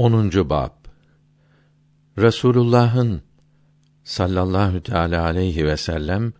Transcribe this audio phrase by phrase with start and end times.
[0.00, 0.50] 10.
[0.50, 0.70] bab
[2.18, 3.22] Resulullah'ın
[4.04, 6.32] sallallahu teala aleyhi ve sellem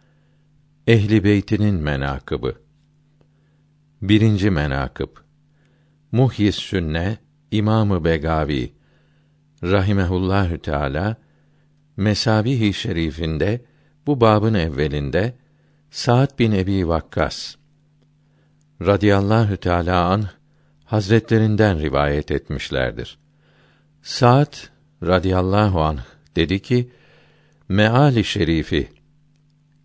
[0.87, 2.55] ehli beytinin menakıbı.
[4.03, 5.09] Birinci menakıb
[6.13, 7.19] Muhyis Sünne
[7.51, 8.73] İmamı Begavi
[9.63, 11.17] rahimehullahü teala
[11.97, 13.65] Mesabih-i Şerifinde
[14.07, 15.35] bu babın evvelinde
[15.91, 17.57] Sa'd bin Ebi Vakkas
[18.83, 20.29] radıyallahu teala anh
[20.85, 23.20] hazretlerinden rivayet etmişlerdir.
[24.03, 24.55] Sa'd
[25.03, 26.01] radıyallahu anh
[26.37, 26.91] dedi ki:
[27.69, 28.89] Meali şerifi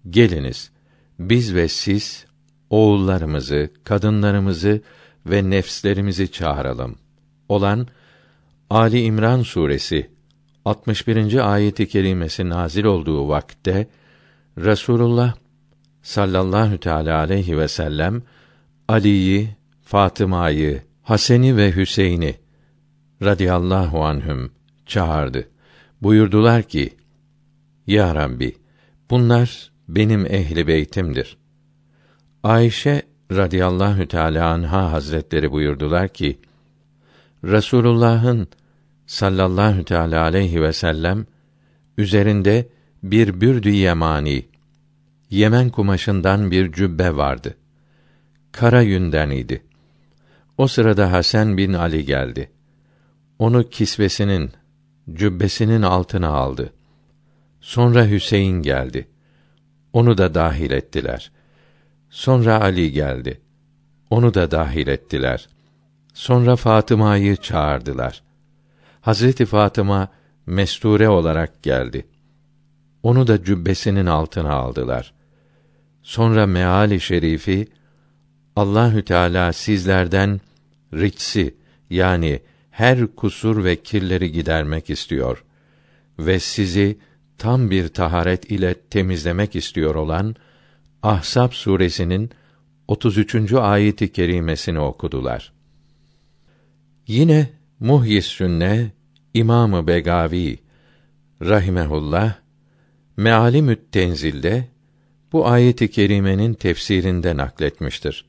[0.10, 0.72] geliniz
[1.20, 2.26] biz ve siz
[2.70, 4.82] oğullarımızı, kadınlarımızı
[5.26, 6.96] ve nefslerimizi çağıralım.
[7.50, 7.88] Olan
[8.70, 10.10] Ali İmran suresi
[10.66, 11.54] 61.
[11.54, 13.88] ayeti kerimesi nazil olduğu vakitte
[14.58, 15.34] Resulullah
[16.02, 18.22] sallallahu teala aleyhi ve sellem
[18.88, 19.50] Ali'yi,
[19.84, 22.45] Fatıma'yı, Hasen'i ve Hüseyin'i
[23.22, 24.52] radıyallahu anhüm
[24.86, 25.50] çağırdı.
[26.02, 26.94] Buyurdular ki:
[27.88, 28.56] Ya Rabbi,
[29.10, 31.38] bunlar benim ehli beytimdir.
[32.44, 36.40] Ayşe radıyallahu teala anha hazretleri buyurdular ki:
[37.44, 38.48] Resulullah'ın
[39.08, 41.26] sallallahu teala aleyhi ve sellem
[41.98, 42.70] üzerinde
[43.04, 44.46] bir bürdü yemani
[45.30, 47.56] Yemen kumaşından bir cübbe vardı.
[48.52, 49.64] Kara yünden idi.
[50.58, 52.52] O sırada Hasan bin Ali geldi.
[53.40, 54.52] Onu kisvesinin,
[55.14, 56.74] cübbesinin altına aldı.
[57.62, 59.08] Sonra Hüseyin geldi.
[59.94, 61.32] Onu da dahil ettiler.
[62.10, 63.42] Sonra Ali geldi.
[64.10, 65.48] Onu da dahil ettiler.
[66.14, 68.24] Sonra Fatıma'yı çağırdılar.
[69.02, 70.08] Hazreti Fatıma
[70.46, 72.06] mesture olarak geldi.
[73.04, 75.14] Onu da cübbesinin altına aldılar.
[76.04, 77.68] Sonra meali şerifi
[78.56, 80.42] Allahü Teala sizlerden
[80.94, 81.56] ritsi
[81.90, 82.42] yani
[82.76, 85.44] her kusur ve kirleri gidermek istiyor
[86.20, 86.98] ve sizi
[87.38, 90.36] tam bir taharet ile temizlemek istiyor olan
[91.04, 92.30] Ahsap suresinin
[92.88, 93.54] 33.
[93.54, 95.54] ayeti kerimesini okudular.
[97.08, 98.92] Yine Muhyis Sünne
[99.34, 100.60] İmamı Begavi
[101.42, 102.36] rahimehullah
[103.18, 104.68] Mealimü't Tenzil'de
[105.32, 108.26] bu ayeti kerimenin tefsirinde nakletmiştir.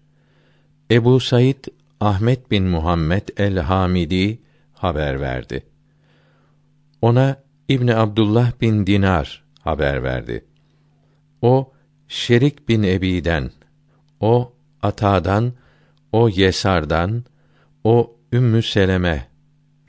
[0.90, 1.64] Ebu Said
[2.00, 4.38] Ahmet bin Muhammed el-Hamidi
[4.72, 5.66] haber verdi.
[7.02, 7.36] Ona
[7.68, 10.44] İbni Abdullah bin Dinar haber verdi.
[11.42, 11.72] O
[12.08, 13.50] Şerik bin Ebi'den,
[14.20, 14.52] o
[14.82, 15.52] Ata'dan,
[16.12, 17.24] o Yesar'dan,
[17.84, 19.28] o Ümmü Seleme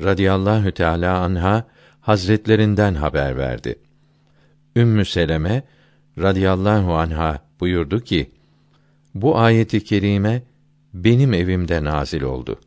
[0.01, 1.67] radıyallahu teala anha
[2.01, 3.79] hazretlerinden haber verdi.
[4.75, 5.63] Ümmü Seleme
[6.17, 8.31] radıyallahu anha buyurdu ki:
[9.15, 10.41] Bu ayeti kerime
[11.03, 12.59] benim evimde nazil oldu.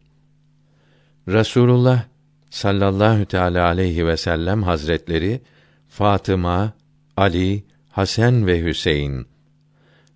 [1.28, 2.04] Rasulullah
[2.50, 5.40] sallallahu teala aleyhi ve sellem hazretleri
[5.88, 6.72] Fatıma,
[7.16, 9.26] Ali, Hasan ve Hüseyin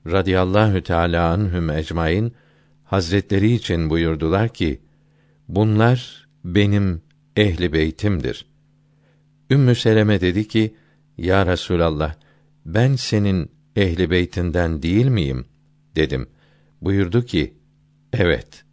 [0.07, 2.33] radıyallahu teala anhum ecmaîn
[2.85, 4.81] hazretleri için buyurdular ki
[5.49, 7.03] bunlar benim
[7.37, 8.47] ehli beytimdir.
[9.51, 10.75] Ümmü Seleme dedi ki:
[11.19, 12.15] Ya Resulallah,
[12.67, 15.45] ben senin ehli beytinden değil miyim?
[15.97, 16.27] dedim.
[16.81, 17.55] Buyurdu ki:
[18.19, 18.65] Evet.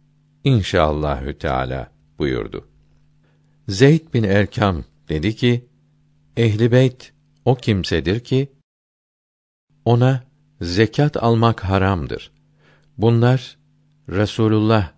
[0.44, 2.68] İnşallahü Teala buyurdu.
[3.68, 5.66] Zeyd bin Erkam dedi ki:
[6.36, 7.12] Ehli beyt
[7.44, 8.52] o kimsedir ki
[9.84, 10.22] ona
[10.60, 12.30] zekat almak haramdır.
[12.98, 13.56] Bunlar
[14.08, 14.90] Resulullah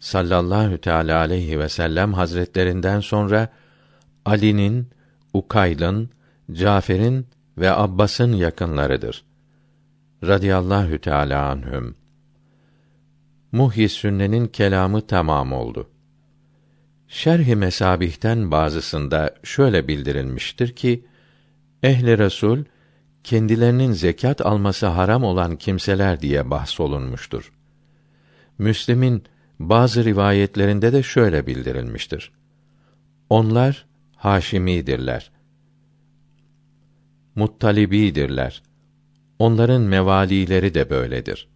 [0.00, 3.48] sallallahu teala aleyhi ve sellem hazretlerinden sonra
[4.24, 4.88] Ali'nin,
[5.32, 6.10] Ukayl'ın,
[6.52, 7.26] Cafer'in
[7.58, 9.24] ve Abbas'ın yakınlarıdır.
[10.22, 12.03] Radiyallahu teala anhüm.
[13.54, 15.90] Muhyi Sünne'nin kelamı tamam oldu.
[17.08, 21.04] Şerh-i Mesabih'ten bazısında şöyle bildirilmiştir ki
[21.82, 22.64] ehli Resul
[23.24, 27.52] kendilerinin zekat alması haram olan kimseler diye bahsolunmuştur.
[28.58, 29.24] Müslim'in
[29.58, 32.32] bazı rivayetlerinde de şöyle bildirilmiştir.
[33.30, 33.86] Onlar
[34.16, 35.30] Haşimidirler.
[37.34, 38.62] Muttalibidirler.
[39.38, 41.53] Onların mevalileri de böyledir.